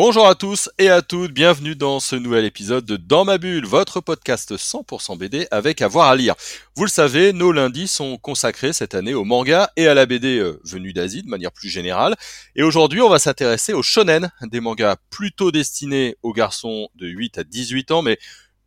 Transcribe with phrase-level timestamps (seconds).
[0.00, 3.66] Bonjour à tous et à toutes, bienvenue dans ce nouvel épisode de Dans ma bulle,
[3.66, 6.36] votre podcast 100% BD avec avoir à, lire.
[6.76, 10.38] Vous le savez, nos lundis sont consacrés cette année au manga et à la BD
[10.38, 12.14] euh, venue d'Asie de manière plus générale.
[12.54, 17.38] Et aujourd'hui, on va s'intéresser au shonen, des mangas plutôt destinés aux garçons de 8
[17.38, 18.20] à 18 ans, mais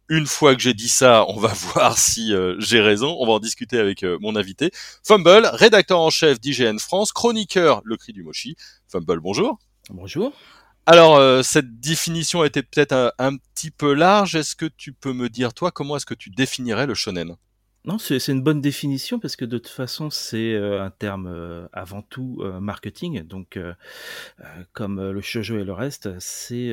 [0.10, 3.16] une fois que j'ai dit ça, on va voir si euh, j'ai raison.
[3.22, 4.72] On va en discuter avec euh, mon invité.
[5.08, 8.58] Fumble, rédacteur en chef d'IGN France, chroniqueur Le Cri du Mochi.
[8.90, 9.60] Fumble, bonjour.
[9.90, 10.34] Bonjour.
[10.88, 14.36] Alors, euh, cette définition était peut-être un, petit peu large.
[14.36, 17.36] Est-ce que tu peux me dire, toi, comment est-ce que tu définirais le shonen?
[17.84, 21.68] Non, c'est une bonne définition parce que de toute façon, c'est euh, un terme euh,
[21.74, 23.24] avant tout euh, marketing.
[23.24, 23.58] Donc,
[24.74, 26.72] comme le shoujo et le reste, c'est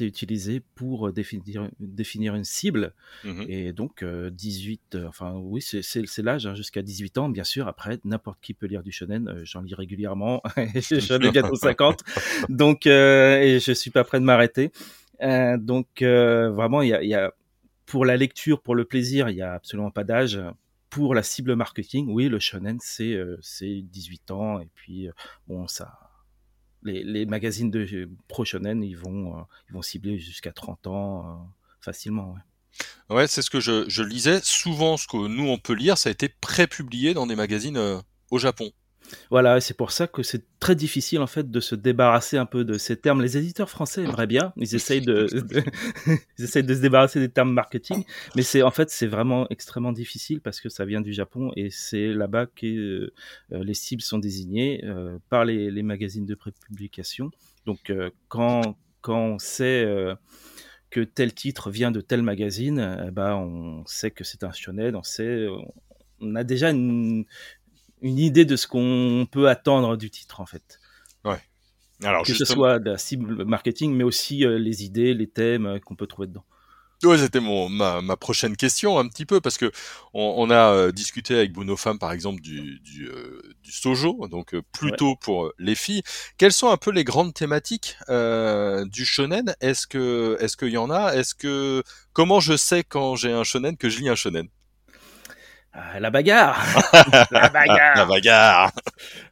[0.00, 2.92] utilisé pour définir, définir une cible.
[3.24, 7.66] Mmh et donc, 18, enfin, oui, c'est l'âge hein, jusqu'à 18 ans, bien sûr.
[7.66, 9.40] Après, n'importe qui peut lire du shonen.
[9.44, 10.42] J'en lis régulièrement.
[10.90, 12.00] J'en ai bientôt 50.
[12.48, 14.72] Donc, et je suis pas prêt de m'arrêter.
[15.20, 17.32] donc, vraiment, il y a, y a
[17.86, 20.40] pour la lecture, pour le plaisir, il n'y a absolument pas d'âge.
[20.90, 24.60] Pour la cible marketing, oui, le shonen, c'est euh, 18 ans.
[24.60, 25.12] Et puis, euh,
[25.48, 25.98] bon, ça,
[26.82, 31.44] les, magazines de pro shonen, ils vont, euh, ils vont cibler jusqu'à 30 ans euh,
[31.80, 32.36] facilement.
[33.10, 34.40] Ouais, c'est ce que je, je, lisais.
[34.42, 38.38] Souvent, ce que nous, on peut lire, ça a été pré-publié dans des magazines au
[38.38, 38.70] Japon.
[39.30, 42.64] Voilà, c'est pour ça que c'est très difficile en fait de se débarrasser un peu
[42.64, 43.22] de ces termes.
[43.22, 45.26] Les éditeurs français aimeraient bien, ils essayent de,
[46.38, 48.04] ils essayent de se débarrasser des termes marketing,
[48.36, 51.70] mais c'est en fait c'est vraiment extrêmement difficile parce que ça vient du Japon et
[51.70, 53.10] c'est là-bas que euh,
[53.50, 57.30] les cibles sont désignées euh, par les, les, magazines de prépublication.
[57.66, 59.86] Donc euh, quand quand on sait
[60.88, 65.02] que tel titre vient de tel magazine, ben on sait que c'est un shonen, on
[65.02, 65.46] sait,
[66.20, 67.26] on a déjà une,
[68.02, 70.80] une idée de ce qu'on peut attendre du titre en fait.
[71.24, 71.40] Ouais.
[72.02, 75.66] Alors, que ce soit de la cible marketing, mais aussi euh, les idées, les thèmes
[75.66, 76.44] euh, qu'on peut trouver dedans.
[77.02, 79.70] Ouais, c'était mon ma, ma, prochaine question un petit peu parce que
[80.14, 83.10] on, on a euh, discuté avec Bruno Femme par exemple du du,
[83.62, 86.02] du sojo donc plutôt pour les filles.
[86.38, 89.54] Quelles sont un peu les grandes thématiques du shonen?
[89.60, 91.12] Est-ce que est-ce qu'il y en a?
[91.14, 91.82] Est-ce que
[92.14, 94.48] comment je sais quand j'ai un shonen que je lis un shonen?
[95.76, 96.64] Euh, la bagarre
[97.32, 98.72] La bagarre La bagarre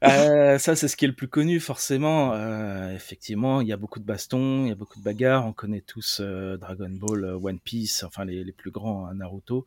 [0.05, 2.33] euh, Ça, c'est ce qui est le plus connu, forcément.
[2.35, 5.47] Euh, effectivement, il y a beaucoup de bastons, il y a beaucoup de bagarres.
[5.47, 9.67] On connaît tous Dragon Ball, One Piece, enfin les, les plus grands, Naruto.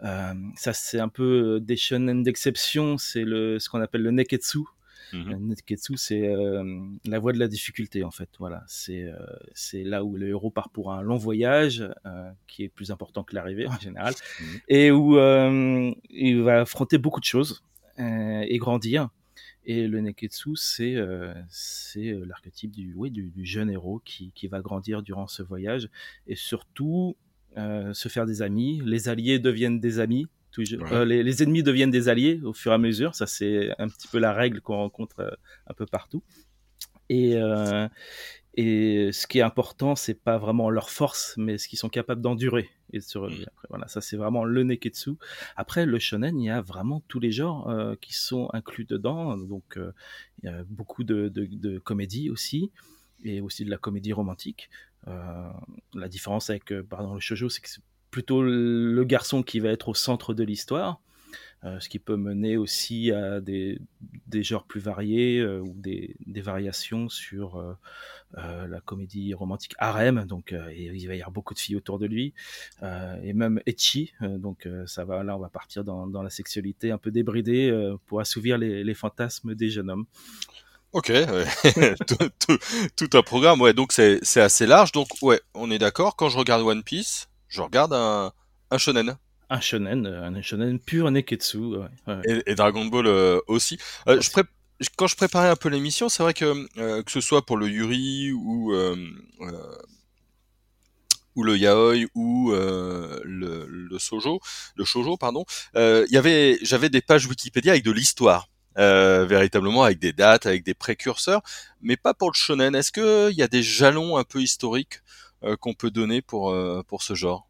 [0.00, 2.96] ça, c'est un peu des shonen d'exception.
[2.96, 4.60] C'est le ce qu'on appelle le neketsu.
[5.12, 5.48] Mmh.
[5.48, 8.28] Netketsu, c'est euh, la voie de la difficulté en fait.
[8.38, 9.16] Voilà, c'est euh,
[9.54, 13.22] c'est là où le héros part pour un long voyage euh, qui est plus important
[13.22, 14.44] que l'arrivée en général, mmh.
[14.68, 15.14] et où
[16.10, 17.62] il va affronter beaucoup de choses
[17.98, 19.08] et grandir.
[19.66, 20.96] Et le Neketsu, c'est
[21.48, 25.88] c'est l'archétype du, oui, du, du, jeune héros qui, qui va grandir durant ce voyage
[26.26, 27.16] et surtout
[27.56, 28.82] se faire des amis.
[28.84, 30.26] Les alliés deviennent des amis
[30.58, 33.14] euh, les, ennemis deviennent des alliés au fur et à mesure.
[33.14, 35.30] Ça, c'est un petit peu la règle qu'on rencontre euh,
[35.66, 36.22] un peu partout.
[37.08, 37.88] Et, euh,
[38.54, 42.22] et ce qui est important, c'est pas vraiment leur force, mais ce qu'ils sont capables
[42.22, 43.42] d'endurer et de se relever.
[43.42, 43.48] Mm.
[43.48, 45.12] Après, voilà, ça c'est vraiment le neketsu.
[45.56, 49.36] Après, le shonen, il y a vraiment tous les genres qui sont inclus dedans.
[49.36, 49.78] Donc,
[50.42, 52.70] il y a beaucoup de, de, de comédie aussi,
[53.24, 54.70] et aussi de la comédie romantique.
[55.06, 57.68] la différence avec, pardon, le shoujo, c'est que
[58.14, 61.00] plutôt le garçon qui va être au centre de l'histoire,
[61.64, 63.80] euh, ce qui peut mener aussi à des,
[64.28, 67.74] des genres plus variés euh, ou des, des, variations sur euh,
[68.68, 72.34] la comédie romantique harem, donc il va y avoir beaucoup de filles autour de lui,
[72.82, 76.98] et même etchi, donc ça va là on va partir dans, dans la sexualité un
[76.98, 77.72] peu débridée
[78.06, 80.06] pour assouvir les, les, fantasmes des jeunes hommes.
[80.92, 81.10] Ok,
[82.96, 83.72] tout, un programme, ouais.
[83.72, 84.92] Donc c'est assez large.
[84.92, 86.14] Donc ouais, on est d'accord.
[86.14, 88.32] Quand je regarde One Piece, je regarde un,
[88.70, 89.16] un shonen.
[89.48, 91.58] Un shonen, euh, un shonen pur neketsu.
[91.58, 92.42] Ouais, ouais.
[92.46, 93.78] Et, Dragon Ball euh, aussi.
[94.08, 94.30] Euh, je
[94.96, 97.68] Quand je préparais un peu l'émission, c'est vrai que euh, que ce soit pour le
[97.68, 98.74] Yuri ou
[101.36, 104.40] ou le yaoi ou le, le sojo,
[104.76, 105.44] le shojo pardon,
[105.76, 108.48] il y avait j'avais des pages Wikipédia avec de l'histoire.
[108.76, 111.42] Euh, véritablement avec des dates, avec des précurseurs,
[111.80, 112.74] mais pas pour le shonen.
[112.74, 114.98] Est-ce qu'il y a des jalons un peu historiques
[115.60, 117.48] qu'on peut donner pour, euh, pour ce genre.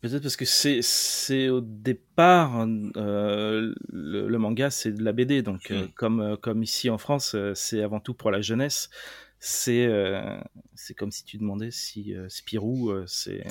[0.00, 2.60] Peut-être parce que c'est c'est au départ
[2.98, 5.88] euh, le, le, manga c'est de la BD donc euh, Mm.
[5.94, 8.90] comme euh, comme ici en France euh, c'est avant tout pour la jeunesse.
[9.38, 10.38] C'est euh,
[10.74, 13.44] c'est comme si tu demandais si euh, Spirou euh, c'est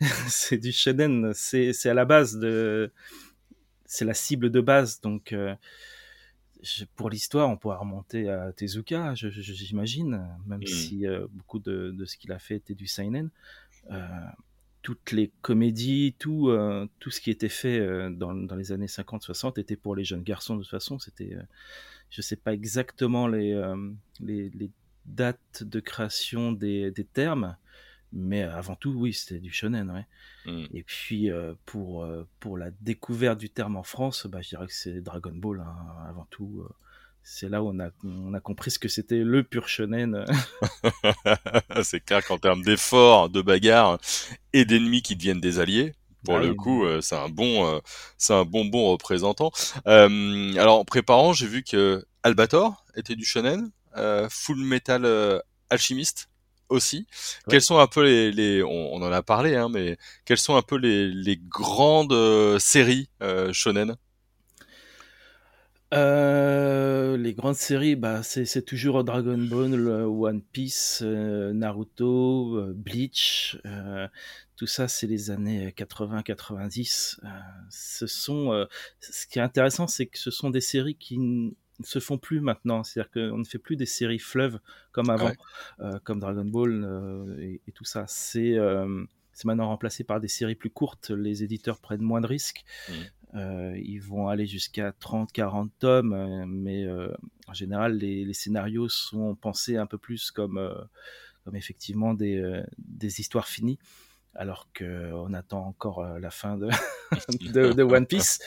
[0.28, 1.32] c'est du shonen.
[1.34, 2.92] C'est c'est à la base de
[3.86, 5.00] c'est la cible de base.
[5.00, 5.54] Donc euh,
[6.96, 10.66] pour l'histoire on pourra remonter à Tezuka j'imagine même Mm.
[10.66, 13.30] si euh, beaucoup de, de ce qu'il a fait était du seinen
[13.90, 14.06] euh,
[14.82, 17.80] toutes les comédies, tout, euh, tout ce qui était fait
[18.12, 21.00] dans, dans les années 50-60 était pour les jeunes garçons de toute façon.
[21.00, 21.36] C'était,
[22.08, 23.60] je sais pas exactement les,
[24.20, 24.70] les, les
[25.06, 27.56] dates de création des, des termes,
[28.12, 29.90] mais avant tout, oui, c'était du shonen.
[29.90, 30.52] Ouais.
[30.52, 30.66] Mm.
[30.74, 34.66] Et puis euh, pour, euh, pour la découverte du terme en France, bah, je dirais
[34.66, 35.76] que c'est Dragon Ball hein,
[36.08, 36.62] avant tout.
[36.64, 36.72] euh,
[37.28, 40.24] c'est là où on a, on a compris ce que c'était le pur shonen.
[41.82, 43.98] c'est clair qu'en termes d'efforts, de bagarres
[44.52, 45.94] et d'ennemis qui deviennent des alliés,
[46.24, 46.56] pour Ah le oui.
[46.56, 47.80] coup, euh, c'est un bon, euh,
[48.18, 49.50] c'est un bon bon représentant.
[49.86, 55.40] Euh, alors en préparant, j'ai vu que Albator était du shonen, euh, Full Metal euh,
[55.70, 56.28] Alchemist
[56.68, 56.98] aussi.
[57.46, 57.50] Ouais.
[57.50, 60.56] Quels sont un peu les, les on, on en a parlé, hein, mais quelles sont
[60.56, 63.96] un peu les, les grandes euh, séries euh, shonen?
[65.94, 73.56] Euh, les grandes séries, bah, c'est toujours Dragon Ball, One Piece, Naruto, Bleach,
[74.56, 77.18] tout ça, c'est les années 80-90.
[77.22, 77.28] Euh,
[77.70, 78.66] ce sont,
[79.00, 81.18] ce qui est intéressant, c'est que ce sont des séries qui
[81.84, 82.82] se font plus maintenant.
[82.84, 84.58] C'est-à-dire qu'on ne fait plus des séries fleuves
[84.92, 85.36] comme avant, Ouais.
[85.80, 88.04] euh, comme Dragon Ball euh, et, et tout ça.
[88.08, 91.10] C'est euh, c'est maintenant remplacé par des séries plus courtes.
[91.10, 92.64] Les éditeurs prennent moins de risques.
[93.34, 96.86] Euh, ils vont aller jusqu'à 30-40 tomes, euh, mais
[97.46, 100.58] en général, les, les scénarios sont pensés un peu plus comme,
[101.44, 103.78] comme effectivement des, des histoires finies,
[104.36, 106.68] alors qu'on attend encore euh, la fin de,
[107.52, 108.38] de, de One Piece,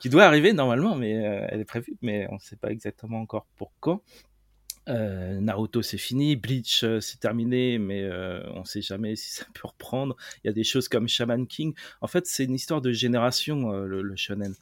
[0.00, 3.20] qui doit arriver normalement, mais euh, elle est prévue, mais on ne sait pas exactement
[3.20, 4.02] encore pour quand.
[4.88, 9.32] Euh, Naruto c'est fini, Bleach euh, c'est terminé, mais euh, on ne sait jamais si
[9.36, 10.16] ça peut reprendre.
[10.42, 11.74] Il y a des choses comme Shaman King.
[12.00, 14.54] En fait, c'est une histoire de génération, le, le shonen.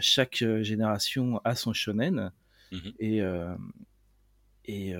[0.00, 2.32] Chaque génération a son shonen
[2.72, 2.92] Mhm.
[2.98, 3.20] et,
[4.64, 4.92] et,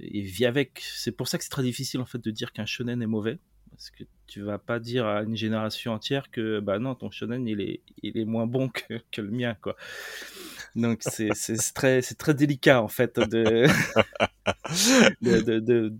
[0.00, 0.80] et vit avec.
[0.82, 3.38] C'est pour ça que c'est très difficile en fait de dire qu'un shonen est mauvais.
[3.72, 7.46] Parce que tu vas pas dire à une génération entière que bah non ton shonen
[7.46, 9.76] il est il est moins bon que, que le mien quoi.
[10.76, 11.30] Donc c'est
[11.74, 13.66] très c'est très délicat en fait de
[15.22, 15.92] de, de, de,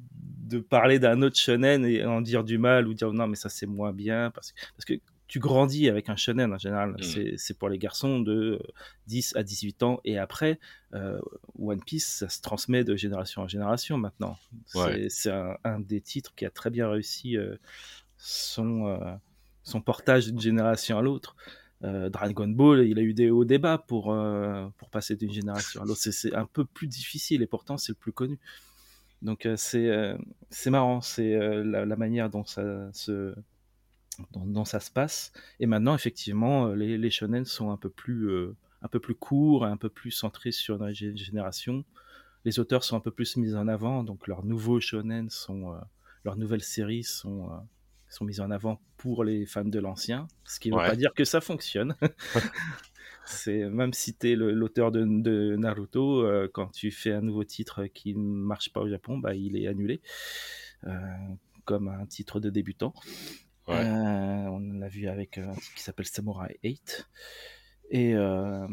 [0.49, 3.49] de parler d'un autre shonen et en dire du mal ou dire non mais ça
[3.49, 4.95] c'est moins bien parce parce que
[5.33, 7.37] tu grandis avec un shonen en général Mm.
[7.45, 8.61] c'est pour les garçons de
[9.07, 10.59] 10 à 18 ans et après
[10.93, 11.19] euh,
[11.59, 14.37] One Piece ça se transmet de génération en génération maintenant
[14.67, 15.07] c'est Ouais.
[15.09, 17.57] c'est un, un des titres qui a très bien réussi euh,
[18.19, 18.99] son euh,
[19.63, 21.35] son portage d'une génération à l'autre
[21.85, 25.83] euh, Dragon Ball, il a eu des hauts débats pour, euh, pour passer d'une génération
[25.83, 26.01] à l'autre.
[26.01, 28.39] C'est- un peu plus difficile et pourtant c'est le plus connu.
[29.21, 30.17] Donc euh, c'est euh,
[30.67, 33.35] marrant, c'est euh, la, la manière dont ça se
[34.35, 35.33] dont ça se passe.
[35.61, 39.15] Et maintenant, effectivement, euh, les, les shonen sont un peu plus euh, un peu plus
[39.15, 41.85] courts, un peu plus centrés sur gé- génération.
[42.45, 45.79] Les auteurs sont un peu plus mis en avant, donc leurs nouveaux shonen sont euh,
[46.25, 47.57] leurs nouvelles séries sont euh,
[48.09, 51.15] sont mises en avant pour les fans de l'ancien, ce qui ne veut pas dire
[51.15, 51.95] que ça fonctionne.
[53.25, 57.87] C'est même si tu es l'auteur de, de Naruto, quand tu fais un nouveau titre
[57.87, 60.03] qui ne marche pas au Japon, bah, il est annulé,
[61.65, 62.93] comme un titre de débutant.
[63.69, 63.77] Ouais.
[63.77, 67.09] Euh, on l'a vu avec euh, un titre qui s'appelle Samurai 8.
[67.91, 68.67] Et, euh,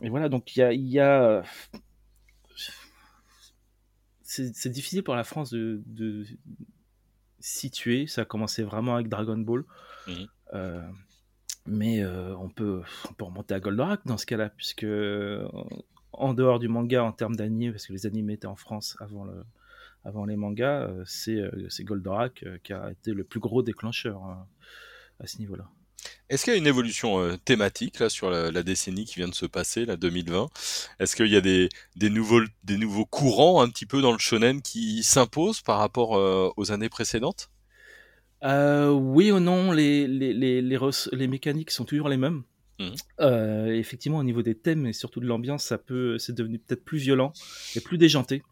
[0.00, 0.72] et voilà, donc il y a.
[0.72, 1.42] il Y a
[4.26, 6.24] c'est difficile pour la France de, de
[7.38, 8.08] situer.
[8.08, 9.64] Ça a commencé vraiment avec Dragon Ball.
[10.08, 10.26] Mhm.
[10.54, 10.82] Euh,
[11.66, 14.86] mais euh, on, peut, on peut remonter à Goldorak dans ce cas-là, puisque
[16.12, 19.24] en dehors du manga en termes d'anime, parce que les animés étaient en France avant,
[19.24, 19.44] le,
[20.04, 23.62] avant les mangas, euh, c'est euh, c'est Goldorak euh, qui a été le plus gros
[23.62, 24.20] déclencheur
[25.20, 25.64] à ce niveau-là.
[26.28, 29.28] Est-ce qu'il y a une évolution euh, thématique là sur la, la décennie qui vient
[29.28, 30.48] de se passer, la 2020
[31.00, 34.18] Est-ce qu'il y a des, des, nouveaux, des nouveaux courants un petit peu dans le
[34.18, 37.50] shonen qui s'imposent par rapport euh, aux années précédentes?
[38.42, 42.42] Euh, oui ou non, les, les, les, les, res- les mécaniques sont toujours les mêmes.
[43.20, 46.84] Euh, effectivement, au niveau des thèmes et surtout de l'ambiance, ça peut, c'est devenu peut-être
[46.84, 47.32] plus violent
[47.76, 48.42] et plus déjanté.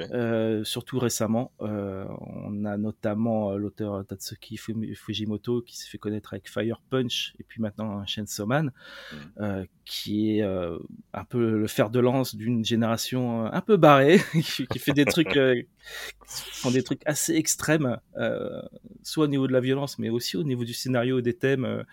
[0.00, 1.52] Euh, surtout récemment.
[1.60, 7.44] Euh, on a notamment l'auteur Tatsuki Fujimoto qui s'est fait connaître avec Fire Punch et
[7.44, 8.72] puis maintenant Chainsaw Man,
[9.38, 9.62] mm.
[9.84, 14.20] qui est un peu le fer de lance d'une génération un peu barrée,
[14.70, 15.66] qui fait des trucs, qui
[16.26, 17.98] font des trucs assez extrêmes,
[19.02, 21.84] soit au niveau de la violence, mais aussi au niveau du scénario et des thèmes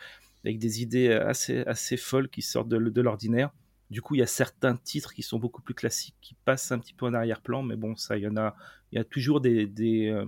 [0.44, 3.52] avec des idées assez, assez folles qui sortent de, l'ordinaire.
[3.90, 6.80] Du coup, il y a certains titres qui sont beaucoup plus classiques, qui passent un
[6.80, 8.56] petit peu en arrière-plan, mais bon, ça, il y en a,
[8.92, 10.26] il y a toujours des, des, euh,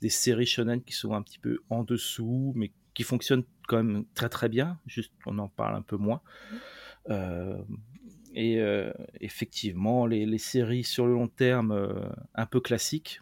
[0.00, 4.04] des, séries shonen qui sont un petit peu en dessous, mais qui fonctionnent quand même
[4.14, 4.78] très très bien.
[4.86, 6.20] Juste, on en parle un peu moins.
[7.10, 7.60] Euh,
[8.34, 13.20] et euh, effectivement, les, les, séries sur le long terme, un peu classiques,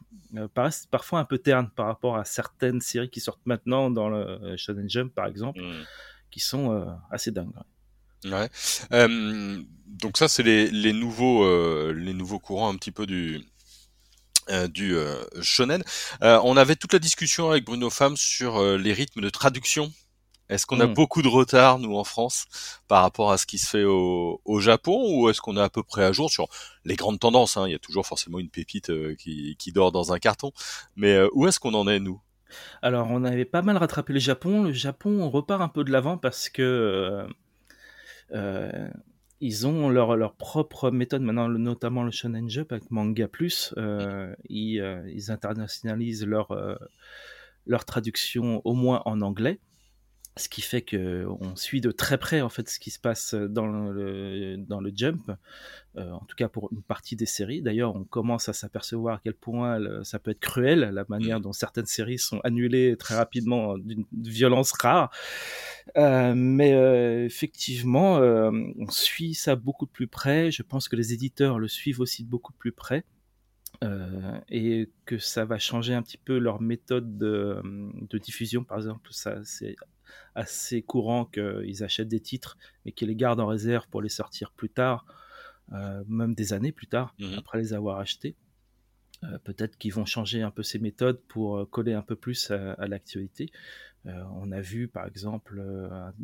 [0.52, 4.54] paraissent parfois un peu ternes par rapport à certaines séries qui sortent maintenant dans le
[4.58, 5.84] Shonen Jump, par exemple, mmh.
[6.30, 7.54] qui sont assez dingues.
[7.54, 7.62] Ouais.
[8.92, 13.42] Euh, donc ça, c'est les, les nouveaux euh, les nouveaux courants un petit peu du
[14.50, 14.96] euh, du
[15.42, 15.82] shonen.
[16.20, 19.92] On avait toute la discussion avec Bruno Femme sur les rythmes de traduction.
[20.48, 20.94] Est-ce qu'on a mmh.
[20.94, 22.46] beaucoup de retard nous en France
[22.86, 25.68] par rapport à ce qui se fait au, au Japon ou est-ce qu'on est à
[25.68, 26.46] peu près à jour sur
[26.84, 27.66] les grandes tendances hein?
[27.66, 30.52] Il y a toujours forcément une pépite qui, qui dort dans un carton,
[30.94, 32.20] mais où est-ce qu'on en est nous?
[32.82, 34.62] Alors, on avait pas mal rattrapé le Japon.
[34.62, 37.26] Le Japon, on repart un peu de l'avant parce que
[39.40, 43.74] ils ont leur, leur propre méthode maintenant, notamment le Shonen Jump avec Manga Plus.
[43.76, 46.56] Euh, ils, euh, ils, internationalisent leur,
[47.66, 49.60] leur traduction au moins en anglais
[50.36, 53.34] ce qui fait que on suit de très près en fait ce qui se passe
[53.34, 55.32] dans le, dans le jump,
[55.96, 57.62] euh, en tout cas pour une partie des séries.
[57.62, 61.42] D'ailleurs, on commence à s'apercevoir à quel point ça peut être cruel la manière mmh.
[61.42, 65.10] dont certaines séries sont annulées très rapidement d'une violence rare.
[65.96, 70.50] Euh, mais euh, effectivement, on suit ça beaucoup de plus près.
[70.50, 73.04] Je pense que les éditeurs le suivent aussi de beaucoup plus près.
[73.84, 78.64] Euh, et que ça va changer un petit peu leur méthode de, de diffusion.
[78.64, 79.76] Par exemple, ça c'est
[80.34, 84.52] assez courant qu'ils achètent des titres, mais qu'ils les gardent en réserve pour les sortir
[84.52, 85.04] plus tard,
[85.72, 88.34] euh, même des années plus tard, mmh après les avoir achetés.
[89.24, 92.50] Euh, peut-être qu'ils vont changer un peu ces méthodes pour euh, coller un peu plus
[92.50, 93.50] à, l'actualité.
[94.04, 95.60] on a vu par exemple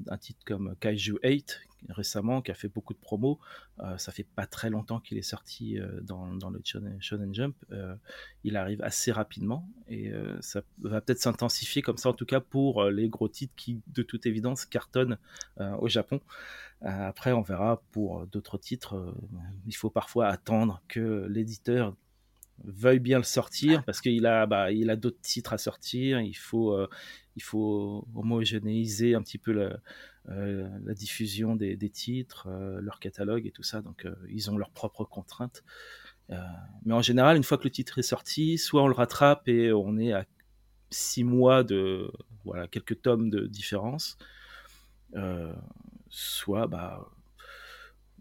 [0.08, 3.40] un, titre comme Kaiju 8 récemment qui a fait beaucoup de promos.
[3.96, 6.60] ça fait pas très longtemps qu'il est sorti dans, le
[7.00, 7.56] Shonen, Jump.
[8.44, 12.84] il arrive assez rapidement et ça va peut-être s'intensifier comme ça en tout cas pour
[12.84, 15.18] les gros titres qui de toute évidence cartonnent
[15.58, 16.20] au Japon.
[16.82, 19.12] après on verra pour d'autres titres.
[19.66, 21.96] il faut parfois attendre que l'éditeur
[22.64, 26.20] veuille bien le sortir parce qu'il a, bah, il a d'autres titres à sortir.
[26.20, 26.88] Il faut, euh,
[27.36, 29.78] il faut homogénéiser un petit peu la,
[30.28, 33.82] euh, la diffusion des, des titres, euh, leur catalogue et tout ça.
[33.82, 35.64] Donc, ils ont leurs propres contraintes.
[36.84, 39.72] mais en général, une fois que le titre est sorti, soit on le rattrape et
[39.72, 40.24] on est à
[40.90, 42.10] six mois de,
[42.44, 44.18] voilà, quelques tomes de différence,
[46.08, 47.10] soit, bah,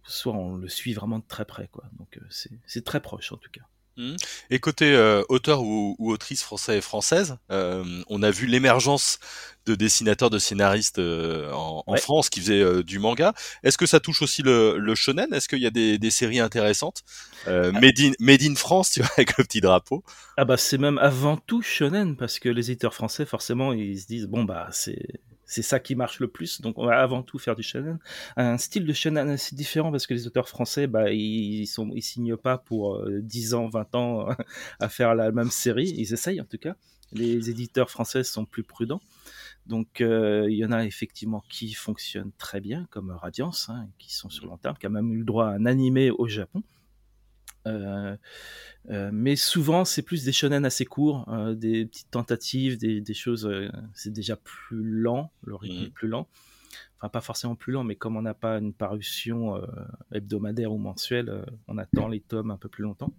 [0.04, 1.86] soit on le suit vraiment de très près, quoi.
[2.00, 3.64] Donc, c'est très proche en tout cas.
[3.98, 4.16] Mmh.
[4.50, 9.20] Et côté euh, auteur ou, autrice français et française, euh, on a vu l'émergence
[9.66, 13.34] de dessinateurs, de scénaristes euh, en, France qui faisaient du manga.
[13.64, 15.34] Est-ce que ça touche aussi le, shonen?
[15.34, 17.04] Est-ce qu'il y a des, séries intéressantes?
[17.46, 17.72] Ah.
[17.72, 20.04] made, in, made in France, tu vois, avec le petit drapeau
[20.38, 24.08] Ah bah c'est même avant tout shonen parce que les éditeurs français, forcément, ils se
[24.08, 25.22] disent bon bah c'est
[25.52, 26.62] c'est ça qui marche le plus.
[26.62, 28.00] Donc on va avant tout faire du shonen.
[28.38, 32.02] Un style de shonen assez différent parce que les auteurs français, bah, ils, sont, ils
[32.02, 34.30] signent pas pour 10 euh, ans, 20 ans
[34.80, 35.94] à faire la même série.
[35.98, 36.78] Ils essayent en tout cas.
[37.12, 39.02] Les éditeurs français sont plus prudents.
[39.66, 44.16] Donc euh, il y en a effectivement qui fonctionnent très bien, comme Radiance, hein, qui
[44.16, 46.64] sont sur long terme, qui a même eu le droit à un animé au Japon.
[47.68, 48.18] Euh,
[48.90, 53.14] euh, mais souvent, c'est plus des shonen assez courts, euh, des petites tentatives, des, des
[53.14, 53.50] choses.
[53.94, 55.92] c'est déjà plus lent, le rythme est mmh.
[55.92, 56.28] plus lent.
[56.98, 59.60] Enfin, pas forcément plus lent, mais comme on n'a pas une parution
[60.14, 63.14] hebdomadaire ou mensuelle, on attend les tomes un peu plus longtemps.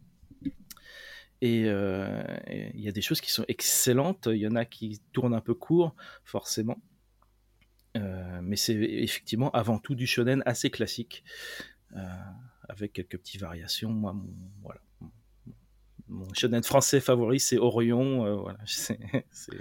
[1.40, 4.28] Et il y a des choses qui sont excellentes.
[4.30, 6.78] Il y en a qui tournent un peu court, forcément.
[7.96, 11.24] mais c'est effectivement avant tout du shonen assez classique
[12.72, 13.90] avec quelques petites variations.
[13.90, 14.80] Moi, mon, voilà,
[16.08, 18.26] mon shonen français favori, c'est Orion.
[18.26, 18.98] Euh, voilà, c'est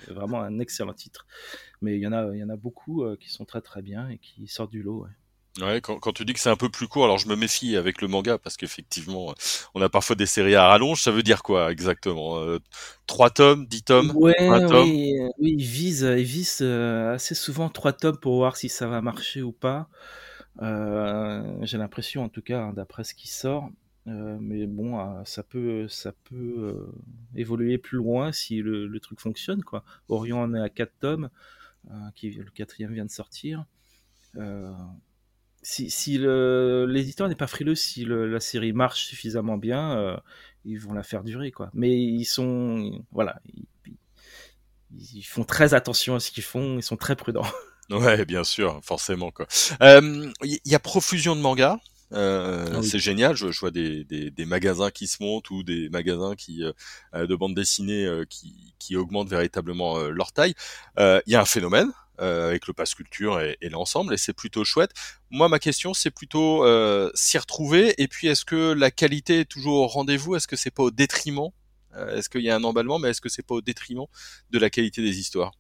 [0.10, 1.26] vraiment un excellent titre.
[1.82, 3.82] Mais il y en a, il y en a beaucoup euh, qui sont très très
[3.82, 5.06] bien et qui sortent du lot.
[5.60, 5.82] Ouais.
[5.82, 8.02] quand, quand, tu dis que c'est un peu plus court, alors je me méfie avec
[8.02, 9.36] le manga parce qu'effectivement,
[9.76, 11.02] on a parfois des séries à rallonge.
[11.02, 12.60] Ça veut dire quoi exactement euh,
[13.08, 14.84] Trois tomes, dix tomes Ouais, tomes?
[14.84, 19.02] oui, oui, ils visent, ils visent assez souvent trois tomes pour voir si ça va
[19.02, 19.90] marcher ou pas.
[20.62, 23.70] Euh, j'ai l'impression, en tout cas, hein, d'après ce qui sort.
[24.08, 26.92] Euh, mais bon, euh, ça peut, ça peut
[27.36, 29.64] évoluer plus loin si le, truc fonctionne.
[29.64, 29.84] Quoi.
[30.10, 31.30] Orion en est à 4 tomes,
[32.16, 33.66] qui, le quatrième vient de sortir.
[35.62, 40.20] si, si l'éditeur n'est pas frileux, si la série marche suffisamment bien,
[40.66, 41.52] ils vont la faire durer.
[41.52, 41.70] Quoi.
[41.74, 43.42] Mais ils sont, voilà,
[44.94, 47.46] ils font très attention à ce qu'ils font, ils sont très prudents.
[47.92, 49.48] Ouais, bien sûr, forcément quoi.
[49.82, 51.80] Il y a profusion de mangas.
[52.14, 53.36] Euh, ah C'est génial.
[53.36, 56.74] Je, je vois des, des, des, magasins qui se montent ou des magasins qui euh,
[57.14, 60.54] euh de bande dessinée euh, qui, qui, augmentent véritablement euh, leur taille.
[60.98, 64.64] Il y a un phénomène avec le pass culture et, et l'ensemble, et c'est plutôt
[64.64, 64.92] chouette.
[65.32, 66.64] Moi, ma question, c'est plutôt
[67.16, 67.96] s'y retrouver.
[68.00, 70.36] Et puis, est-ce que la qualité est toujours au rendez-vous?
[70.36, 71.50] Est-ce que c'est pas au détriment?
[72.10, 74.06] Est-ce qu'il y a un emballement, mais est-ce que c'est pas au détriment
[74.52, 75.52] de la qualité des histoires?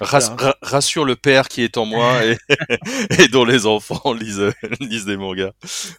[0.00, 2.36] Rassure le père qui est en moi et,
[3.18, 5.52] et dont les enfants lisent, lisent des mangas.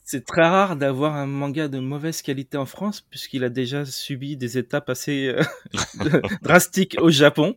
[0.03, 4.37] C'est très rare d'avoir un manga de mauvaise qualité en France puisqu'il a déjà subi
[4.37, 7.55] des étapes assez euh, drastiques au Japon.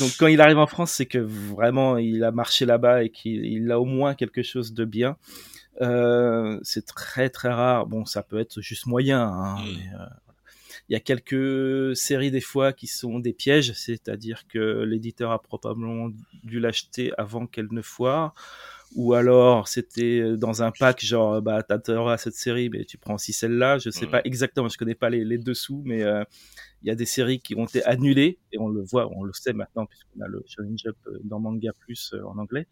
[0.00, 3.70] Donc quand il arrive en France, c'est que vraiment il a marché là-bas et qu'il
[3.70, 5.16] a au moins quelque chose de bien.
[5.80, 7.86] Euh, c'est très très rare.
[7.86, 9.64] Bon, ça peut être juste moyen, hein, mm.
[9.64, 10.06] mais, euh,
[10.92, 15.40] il y a quelques séries des fois qui sont des pièges, c'est-à-dire que l'éditeur a
[15.40, 16.10] probablement
[16.44, 18.34] dû l'acheter avant qu'elle ne foire
[18.94, 21.78] ou alors c'était dans un pack genre bah t'as
[22.10, 25.08] à cette série mais tu prends aussi celle-là je sais pas exactement je connais pas
[25.08, 26.24] les, les dessous mais euh,
[26.82, 29.32] il y a des séries qui ont été annulées et on le voit on le
[29.32, 32.66] sait maintenant puisqu'on a le Shonen Jump euh, dans Manga Plus euh, en anglais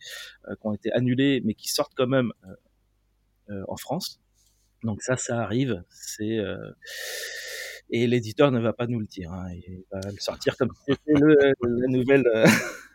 [0.46, 2.32] qui ont été annulées mais qui sortent quand même
[3.66, 4.20] en France.
[4.84, 6.38] Donc ça ça arrive c'est
[7.90, 9.32] et l'éditeur ne va pas nous le dire.
[9.32, 9.48] Hein.
[9.52, 12.46] Il va le sortir comme si c'était la nouvelle euh,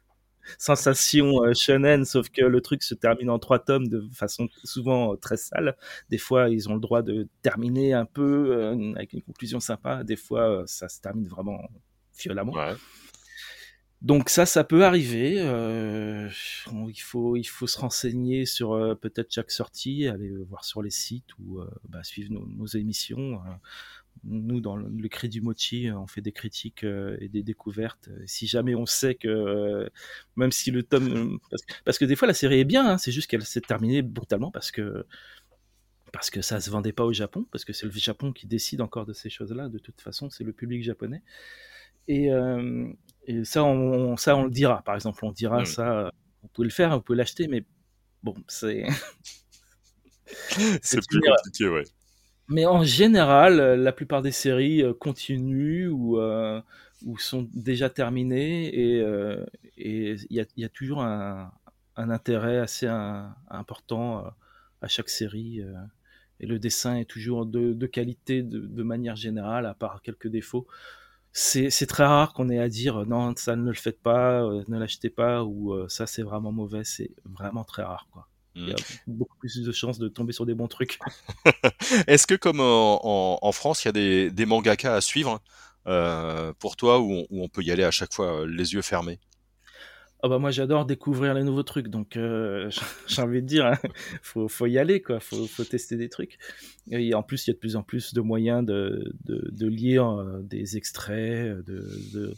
[0.58, 5.14] sensation euh, shonen, sauf que le truc se termine en trois tomes de façon souvent
[5.14, 5.76] euh, très sale.
[6.10, 10.04] Des fois, ils ont le droit de terminer un peu avec une conclusion sympa.
[10.04, 11.60] Des fois, ça se termine vraiment
[12.18, 12.54] violemment.
[14.02, 15.38] Donc ça, ça peut arriver.
[15.40, 16.30] Euh,
[16.90, 21.38] il faut, il faut se renseigner sur peut-être chaque sortie, aller voir sur les sites
[21.40, 23.42] ou bah, suivre nos, nos émissions
[24.24, 28.10] nous, dans le, cri du mochi, on fait des critiques euh, et des découvertes.
[28.26, 29.90] Si jamais on sait que, euh,
[30.36, 31.40] même si le tome,
[31.84, 34.52] parce, que des fois la série est bien, hein, c'est juste qu'elle s'est terminée brutalement
[34.52, 35.06] parce que
[36.12, 38.80] parce que ça se vendait pas au Japon, parce que c'est le Japon qui décide
[38.80, 39.68] encore de ces choses-là.
[39.68, 41.22] De toute façon, c'est le public japonais.
[42.08, 42.88] Et, euh,
[43.44, 44.82] ça, on, ça, on le dira.
[44.84, 46.12] Par exemple, on dira ça.
[46.42, 47.66] Vous pouvez le faire, vous pouvez l'acheter, mais
[48.24, 48.86] bon, c'est
[50.82, 51.84] c'est plus compliqué, ouais.
[52.48, 56.62] Mais en général, euh, la plupart des séries euh, continuent ou, euh,
[57.06, 59.04] ou sont déjà terminées et
[59.78, 61.52] il y, a, toujours un,
[61.98, 62.88] intérêt assez
[63.50, 64.26] important
[64.82, 65.62] à chaque série.
[66.40, 70.28] et le dessin est toujours de, de qualité de, de, manière générale, à part quelques
[70.30, 70.68] défauts.
[71.34, 75.10] C'est très rare qu'on ait à dire non, ça ne le faites pas, ne l'achetez
[75.10, 76.84] pas, ou ça c'est vraiment mauvais.
[76.86, 78.08] C'est vraiment très rare.
[78.12, 78.28] quoi.
[78.56, 79.16] Il y a mm.
[79.16, 81.00] beaucoup plus de chances de tomber sur des bons trucs.
[82.08, 85.42] Est-ce que comme en, en, France, il y a des, des mangaka à suivre
[85.88, 88.74] euh, pour toi où on, où on, peut y aller à chaque fois euh, les
[88.74, 89.20] yeux fermés?
[90.26, 92.68] Ah bah moi j'adore découvrir les nouveaux trucs, donc euh,
[93.08, 93.78] j'ai envie de dire, hein,
[94.24, 96.40] faut, faut y aller quoi, faut, faut tester des trucs.
[96.90, 99.68] Et en plus il y a de plus en plus de moyens de, de, de
[99.68, 102.34] lire euh, des extraits, de, de,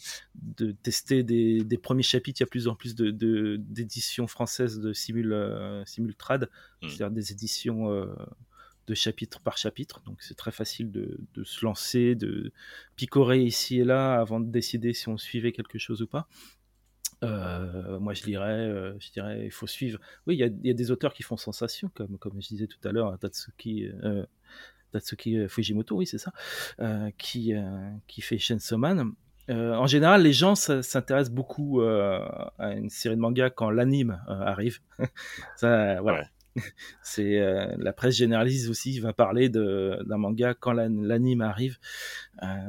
[0.58, 2.42] de tester des, des, premiers chapitres.
[2.42, 6.50] Il y a de plus en plus d'éditions françaises de simul euh, simultrad,
[6.82, 6.90] mmh.
[6.90, 8.06] c'est-à-dire des éditions euh,
[8.88, 10.02] de chapitre par chapitre.
[10.06, 12.52] Donc c'est très facile de, de, se lancer, de
[12.98, 16.28] picorer ici et là avant de décider si on suivait quelque chose ou pas.
[17.24, 20.00] Euh, moi, je dirais, euh, je dirais, il faut suivre.
[20.28, 22.68] Oui, il y a, y a, des auteurs qui font sensation, comme, comme je disais
[22.68, 24.26] tout à l'heure, Tatsuki, euh,
[24.92, 26.32] Tatsuki Fujimoto, oui, c'est ça,
[26.80, 27.54] euh, qui,
[28.08, 29.14] qui fait Chainsaw Man.
[29.50, 34.80] en général, les gens s'intéressent beaucoup à une série de mangas quand l'anime arrive.
[35.56, 36.26] ça, voilà.
[37.04, 37.40] C'est
[37.78, 41.78] la presse généralise aussi va parler d'un manga quand l'anime arrive.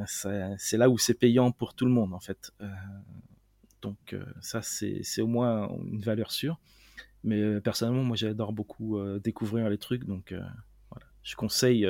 [0.06, 2.52] c'est là où c'est payant pour tout le monde en fait.
[3.82, 6.58] Donc euh, ça, c'est au moins une valeur sûre.
[7.24, 10.04] Mais euh, personnellement, moi, j'adore beaucoup euh, découvrir les trucs.
[10.04, 10.32] Donc
[10.90, 11.06] voilà.
[11.22, 11.86] Je conseille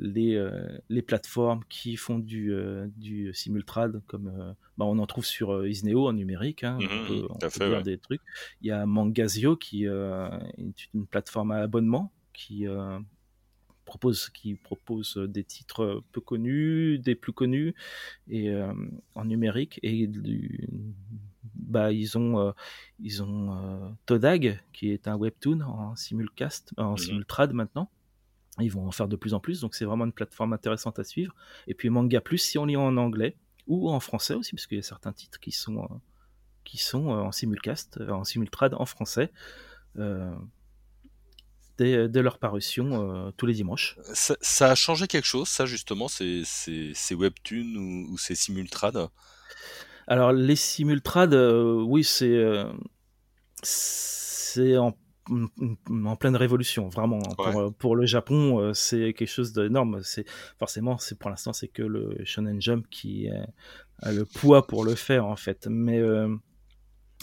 [0.00, 0.50] les,
[0.88, 2.54] les plateformes qui font du,
[2.96, 6.64] du simultrad, comme bah, on en trouve sur Isneo en numérique.
[6.64, 8.22] Hein, mmh on peut, fait, des trucs.
[8.62, 9.88] Il y a Mangazio qui est
[10.94, 12.66] une plateforme à abonnement qui
[13.90, 17.74] propose, qui propose des titres peu connus, des plus connus,
[18.28, 18.72] et euh,
[19.16, 19.80] en numérique.
[19.82, 20.68] Et du,
[21.54, 22.52] bah, ils ont, euh,
[23.00, 27.90] ils ont euh, Todag, qui est un webtoon en simulcast, en mmh simultrad maintenant,
[28.60, 31.04] Ils vont en faire de plus en plus, donc c'est vraiment une plateforme intéressante à
[31.04, 31.34] suivre.
[31.66, 34.76] Et puis Manga Plus, si on lit en anglais ou en français aussi, parce qu'il
[34.76, 35.88] y a certains titres qui sont,
[36.62, 39.32] qui sont en simulcast, en simultrad en français.
[41.80, 43.96] Dès, leur parution tous les dimanches.
[44.12, 49.08] Ça, a changé quelque chose, ça justement, c'est Webtoon ou, ou c'est Simultrad
[50.10, 52.64] alors les simultrades, euh, oui, c'est euh,
[53.62, 54.96] c'est en,
[55.30, 57.20] en, pleine révolution, vraiment.
[57.20, 60.00] Pour, pour, le Japon, euh, c'est quelque chose d'énorme.
[60.02, 60.24] C'est
[60.58, 63.28] forcément, c'est pour l'instant, c'est que le Shonen Jump qui
[64.02, 65.68] a le poids pour le faire en fait.
[65.70, 66.02] Mais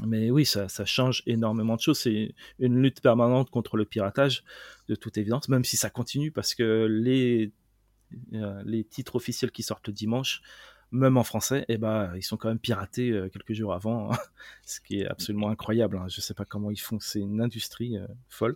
[0.06, 2.00] mais oui, ça, change énormément de choses.
[2.00, 4.44] C'est une lutte permanente contre le piratage,
[4.88, 7.52] de toute évidence, même si ça continue parce que les,
[8.66, 10.42] les titres officiels qui sortent le dimanche
[10.92, 14.12] même en français, eh ben, ils sont quand même piratés euh, quelques jours avant,
[14.66, 15.98] ce qui est absolument incroyable.
[15.98, 16.08] Hein.
[16.08, 18.56] Je ne sais pas comment ils font, c'est une industrie euh, folle.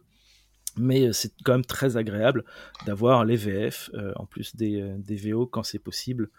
[0.78, 2.46] Mais euh, c'est quand même très agréable
[2.86, 6.30] d'avoir les VF, en plus des, des VO quand c'est possible,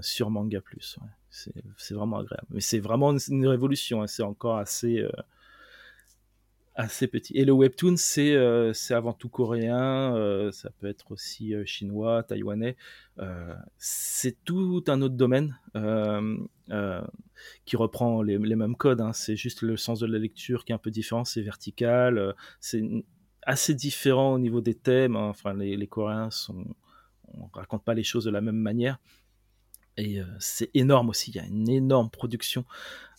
[0.00, 0.98] sur Manga Plus.
[1.30, 2.46] C'est vraiment agréable.
[2.50, 4.06] Mais c'est vraiment une, révolution, hein.
[4.06, 5.06] c'est encore assez
[6.78, 7.36] assez petit.
[7.36, 12.22] Et le webtoon, c'est euh, avant tout coréen, euh, ça peut être aussi euh, chinois,
[12.22, 12.76] taïwanais.
[13.78, 15.58] c'est tout un autre domaine
[17.64, 19.00] qui reprend les, les mêmes codes.
[19.00, 19.12] Hein.
[19.12, 21.24] C'est juste le sens de la lecture qui est un peu différent.
[21.24, 22.82] C'est vertical, c'est
[23.42, 25.16] assez différent au niveau des thèmes.
[25.16, 25.28] Hein.
[25.28, 26.64] Enfin, les, les Coréens sont
[27.34, 28.98] on raconte pas les choses de la même manière.
[29.98, 32.64] Et c'est énorme aussi, il y a une énorme production.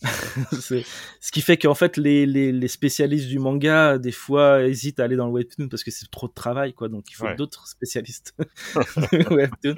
[0.02, 5.04] ce qui fait qu'en fait, les, les, les, spécialistes du manga, des fois, hésitent à
[5.04, 6.88] aller dans le webtoon parce que c'est trop de travail, quoi.
[6.88, 8.34] Donc, il faut d'autres spécialistes
[9.30, 9.74] webtoon.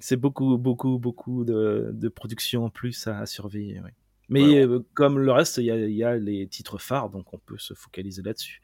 [0.00, 3.80] C'est beaucoup, beaucoup, beaucoup de, de production en plus à, surveiller.
[4.28, 7.38] Mais comme le reste, il y, a, il y a les titres phares, donc on
[7.38, 8.62] peut se focaliser là-dessus.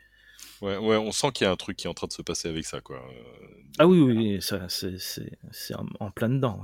[0.62, 2.22] Ouais, ouais, on sent qu'il y a un truc qui est en train de se
[2.22, 3.02] passer avec ça, quoi.
[3.78, 6.62] Ah oui, oui, ça, c'est, en plein dedans,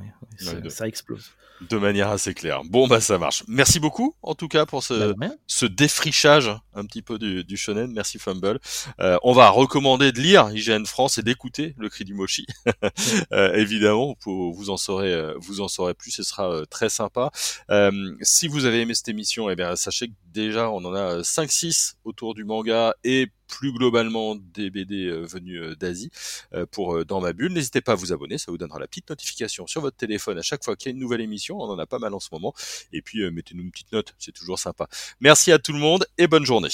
[0.68, 1.30] ça, explose.
[1.68, 2.62] De manière assez claire.
[2.64, 3.44] Bon, bah ça marche.
[3.46, 7.56] Merci beaucoup, en tout cas, pour ce, bah, ce défrichage un petit peu du, du
[7.56, 7.92] shonen.
[7.92, 8.58] Merci Fumble.
[8.98, 12.46] Euh, on va recommander de lire IGN France et d'écouter le cri du Moshi.
[13.32, 16.10] euh, évidemment, pour, vous en saurez, euh, vous en saurez plus.
[16.10, 17.30] Ce sera euh, très sympa.
[17.70, 21.20] Euh, si vous avez aimé cette émission, eh bien, sachez que déjà, on en a
[21.20, 26.10] 5-6 autour du manga et plus globalement des BD euh, venus euh, d'Asie
[26.54, 27.52] euh, pour Dans ma bulle.
[27.52, 30.42] N'hésitez pas à vous abonner, ça vous donnera la petite notification sur votre téléphone à
[30.42, 31.60] chaque fois qu'il y a une nouvelle émission.
[31.60, 32.54] On en a pas mal en ce moment.
[32.92, 34.88] Et puis mettez-nous une petite note, c'est toujours sympa.
[35.20, 36.70] Merci à tout le monde et bonne journée.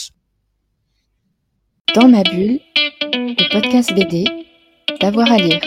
[1.95, 2.61] Dans ma bulle,
[3.13, 4.25] le podcast BD,
[5.01, 5.61] d'avoir à lire.